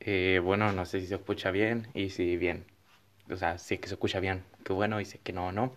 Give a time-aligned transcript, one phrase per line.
[0.00, 2.64] Eh, bueno, no sé si se escucha bien y si bien.
[3.30, 5.74] O sea, si que se escucha bien, qué bueno, y si que no, no.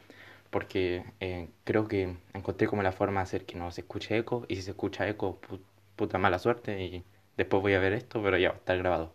[0.51, 4.45] Porque eh, creo que encontré como la forma de hacer que no se escuche eco.
[4.47, 5.59] Y si se escucha eco, pu-
[5.95, 6.81] puta mala suerte.
[6.83, 7.03] Y
[7.37, 9.13] después voy a ver esto, pero ya va a estar grabado.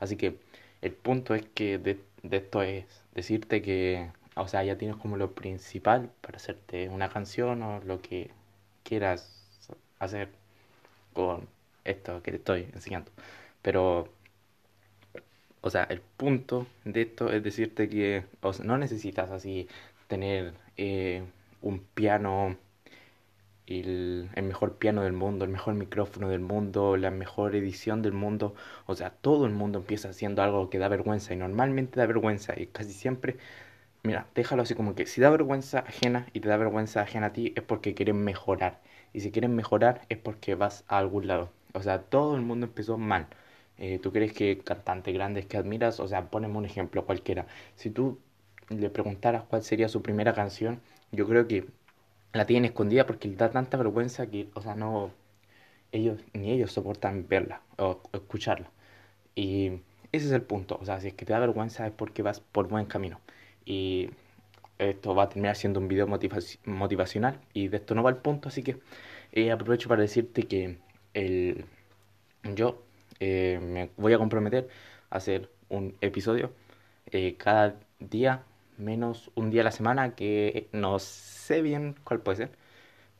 [0.00, 0.38] Así que
[0.82, 5.16] el punto es que de, de esto es decirte que, o sea, ya tienes como
[5.16, 8.30] lo principal para hacerte una canción o lo que
[8.84, 9.32] quieras
[9.98, 10.30] hacer
[11.12, 11.48] con
[11.84, 13.10] esto que te estoy enseñando.
[13.62, 14.08] Pero,
[15.66, 18.24] o sea, el punto de esto es decirte que
[18.64, 19.68] no necesitas así
[20.06, 21.24] tener eh,
[21.60, 22.56] un piano,
[23.66, 28.12] el, el mejor piano del mundo, el mejor micrófono del mundo, la mejor edición del
[28.12, 28.54] mundo.
[28.86, 32.54] O sea, todo el mundo empieza haciendo algo que da vergüenza y normalmente da vergüenza
[32.58, 33.36] y casi siempre,
[34.04, 37.32] mira, déjalo así como que si da vergüenza ajena y te da vergüenza ajena a
[37.34, 38.80] ti es porque quieres mejorar.
[39.12, 41.50] Y si quieres mejorar es porque vas a algún lado.
[41.74, 43.28] O sea, todo el mundo empezó mal.
[43.78, 46.00] Eh, ¿tú crees que cantantes grandes que admiras?
[46.00, 47.46] O sea, poneme un ejemplo cualquiera.
[47.76, 48.18] Si tú
[48.68, 50.80] le preguntaras cuál sería su primera canción,
[51.12, 51.66] yo creo que
[52.32, 55.12] la tienen escondida porque les da tanta vergüenza que, o sea, no,
[55.92, 58.70] ellos, ni ellos soportan verla o, escucharla.
[59.34, 59.68] Y
[60.12, 62.40] ese es el punto, o sea, si es que te da vergüenza es porque vas
[62.40, 63.20] por buen camino.
[63.66, 64.10] Y
[64.78, 68.16] esto va a terminar siendo un video motivaci- motivacional y de esto no va el
[68.18, 68.78] punto, así que
[69.32, 70.78] eh, aprovecho para decirte que
[71.14, 71.66] el,
[72.54, 72.85] yo
[73.20, 74.68] eh, me voy a comprometer
[75.10, 76.52] a hacer un episodio
[77.12, 78.44] eh, cada día,
[78.78, 82.50] menos un día a la semana, que no sé bien cuál puede ser.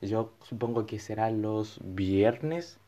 [0.03, 2.79] Yo supongo que serán los viernes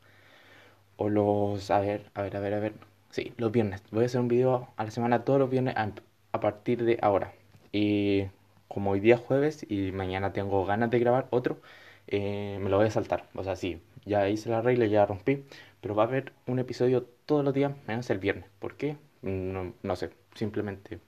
[0.97, 1.71] o los...
[1.71, 2.73] A ver, a ver, a ver, a ver.
[3.09, 3.81] Sí, los viernes.
[3.91, 7.33] Voy a hacer un video a la semana todos los viernes a, partir de ahora.
[7.71, 8.25] Y
[8.67, 11.59] como hoy día es jueves y mañana tengo ganas de grabar otro,
[12.07, 13.25] eh, me lo voy a saltar.
[13.35, 15.43] O sea, sí, ya hice la regla, ya rompí.
[15.81, 18.49] Pero va a haber un episodio todos los días, menos el viernes.
[18.59, 18.97] ¿Por qué?
[19.21, 20.11] No, no sé.
[20.35, 20.99] Simplemente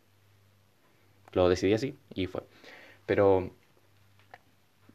[1.33, 2.43] lo decidí así y fue.
[3.05, 3.51] Pero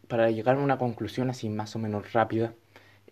[0.08, 2.54] para llegar a una conclusión así más o menos rápida,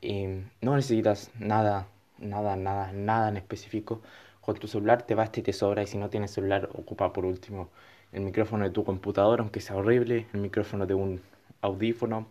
[0.02, 4.00] eh, no necesitas nada, nada, nada, nada en específico.
[4.40, 7.24] Con tu celular te basta y te sobra y si no tienes celular ocupa por
[7.24, 7.70] último
[8.12, 11.20] el micrófono de tu computador, aunque sea horrible, el micrófono de un
[11.62, 12.28] audífono.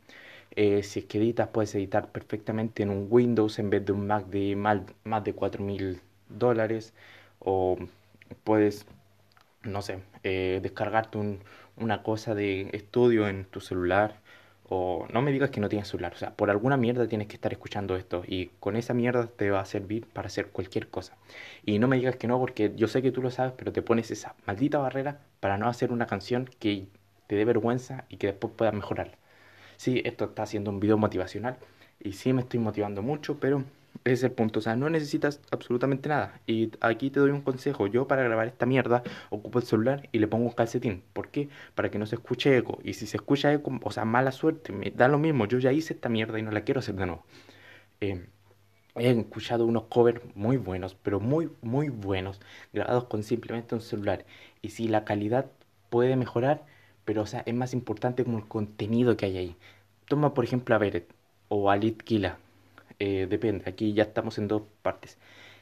[0.55, 4.07] Eh, si es que editas, puedes editar perfectamente en un Windows en vez de un
[4.07, 6.93] Mac de mal- más de cuatro mil dólares.
[7.39, 7.77] O
[8.43, 8.85] puedes,
[9.63, 11.39] no sé, eh, descargarte un-
[11.77, 14.21] una cosa de estudio en tu celular.
[14.69, 16.13] O no me digas que no tienes celular.
[16.13, 18.23] O sea, por alguna mierda tienes que estar escuchando esto.
[18.27, 21.17] Y con esa mierda te va a servir para hacer cualquier cosa.
[21.65, 23.81] Y no me digas que no, porque yo sé que tú lo sabes, pero te
[23.81, 26.87] pones esa maldita barrera para no hacer una canción que
[27.27, 29.17] te dé vergüenza y que después puedas mejorar.
[29.83, 31.57] Sí, esto está siendo un video motivacional
[31.99, 33.65] y sí me estoy motivando mucho, pero
[34.05, 34.59] ese es el punto.
[34.59, 36.39] O sea, no necesitas absolutamente nada.
[36.47, 37.87] Y aquí te doy un consejo.
[37.87, 41.03] Yo para grabar esta mierda ocupo el celular y le pongo un calcetín.
[41.11, 41.49] ¿Por qué?
[41.75, 42.79] Para que no se escuche eco.
[42.81, 45.47] Y si se escucha eco, o sea, mala suerte, me da lo mismo.
[45.47, 47.25] Yo ya hice esta mierda y no la quiero hacer de nuevo.
[48.01, 48.25] Eh,
[48.95, 52.39] He escuchado unos covers muy buenos, pero muy, muy buenos,
[52.73, 54.25] grabados con simplemente un celular.
[54.61, 55.47] Y si la calidad
[55.89, 56.65] puede mejorar,
[57.05, 59.55] pero o sea, es más importante como el contenido que hay ahí.
[60.07, 61.07] Toma por ejemplo a Beret
[61.49, 62.37] o a Litkila,
[62.99, 65.17] eh, depende, aquí ya estamos en dos partes.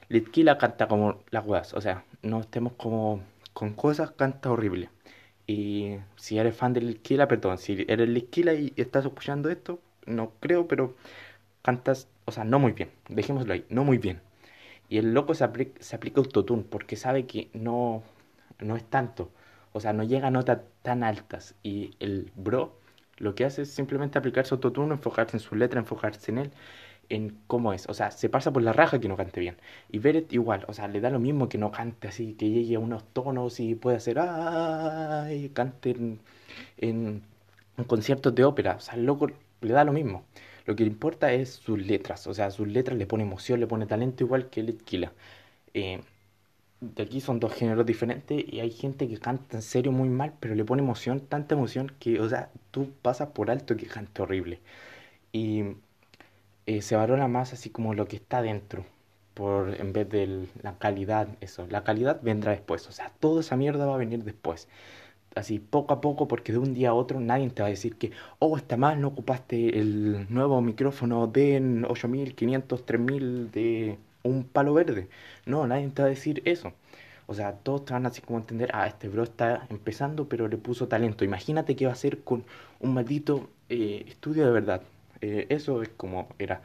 [0.10, 3.22] Litkila canta como las weas, o sea, no estemos como
[3.54, 4.90] con cosas, canta horrible.
[5.48, 10.34] Y si eres fan de Litkila, perdón, si eres Litkila y estás escuchando esto, no
[10.40, 10.96] creo, pero
[11.62, 14.22] cantas, o sea, no muy bien, dejémoslo ahí, no muy bien.
[14.90, 18.04] Y el loco se aplica, se aplica autotune porque sabe que no,
[18.60, 19.32] no es tanto,
[19.74, 21.56] o sea, no llega a notas tan altas.
[21.64, 22.78] Y el bro
[23.18, 26.52] lo que hace es simplemente aplicarse autotune, enfocarse en su letra, enfocarse en él,
[27.10, 27.88] en cómo es.
[27.90, 29.58] O sea, se pasa por la raja que no cante bien.
[29.90, 32.76] Y Beret igual, o sea, le da lo mismo que no cante así, que llegue
[32.76, 36.20] a unos tonos y pueda hacer, ay, cante en,
[36.78, 37.24] en,
[37.88, 38.76] conciertos de ópera.
[38.78, 39.28] O sea, el loco
[39.62, 40.26] le da lo mismo.
[40.66, 43.68] Lo que le importa es sus letras, o sea, sus letras le pone emoción, le
[43.68, 45.12] pone talento igual que Litkila.
[45.74, 46.02] Eh,
[46.82, 50.34] de aquí son dos géneros diferentes y hay gente que canta en serio muy mal,
[50.40, 54.22] pero le pone emoción, tanta emoción que, o sea, tú pasas por alto que cante
[54.22, 54.60] horrible.
[55.32, 55.64] Y
[56.66, 58.86] eh, se valora más así como lo que está dentro,
[59.34, 61.68] por, en vez de la calidad, eso.
[61.70, 64.68] La calidad vendrá después, o sea, toda esa mierda va a venir después
[65.36, 67.96] así poco a poco, porque de un día a otro nadie te va a decir
[67.98, 74.74] que, oh, está mal, no ocupaste el nuevo micrófono de 8500, 3000 de un palo
[74.74, 75.10] verde.
[75.46, 76.74] No, nadie te va a decir eso.
[77.28, 80.48] O sea, todos te van así como a entender, ah, este bro está empezando, pero
[80.48, 81.24] le puso talento.
[81.24, 82.44] Imagínate qué va a hacer con
[82.80, 84.82] un maldito eh, estudio de verdad.
[85.22, 86.62] Eh, eso es como era.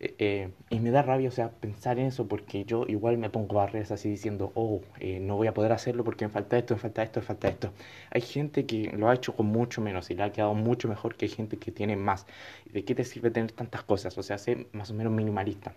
[0.00, 3.30] Eh, eh, y me da rabia, o sea, pensar en eso porque yo igual me
[3.30, 4.80] pongo barreras así diciendo, oh,
[5.20, 7.72] no voy a poder hacerlo porque me falta esto, me falta esto, me falta esto.
[8.10, 11.16] Hay gente que lo ha hecho con mucho menos y le ha quedado mucho mejor
[11.16, 12.26] que hay gente que tiene más.
[12.72, 14.16] ¿De qué te sirve tener tantas cosas?
[14.18, 15.74] O sea, sé más o menos minimalista.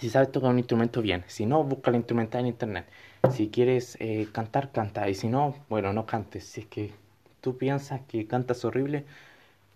[0.00, 1.24] Si sabes tocar un instrumento, bien.
[1.26, 2.86] Si no, busca la instrumental en internet.
[3.32, 3.98] Si quieres
[4.32, 5.08] cantar, canta.
[5.08, 6.44] Y si no, bueno, no cantes.
[6.44, 6.92] Si es que
[7.40, 9.04] tú piensas que cantas horrible,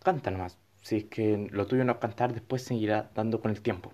[0.03, 3.63] canta nomás si es que lo tuyo no es cantar, después seguirá dando con el
[3.63, 3.93] tiempo.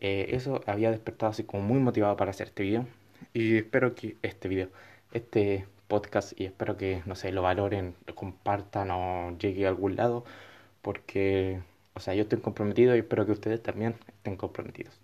[0.00, 2.86] Eh, eso había despertado así como muy motivado para hacer este video.
[3.34, 4.68] Y espero que este video,
[5.12, 9.96] este podcast, y espero que, no sé, lo valoren, lo compartan o llegue a algún
[9.96, 10.24] lado.
[10.82, 11.60] Porque,
[11.94, 15.00] o sea, yo estoy comprometido y espero que ustedes también estén comprometidos.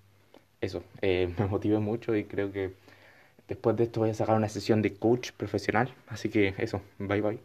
[0.61, 2.73] Eso, eh, me motiva mucho y creo que
[3.49, 5.95] después de esto voy a sacar una sesión de coach profesional.
[6.09, 7.41] Así que eso, bye bye.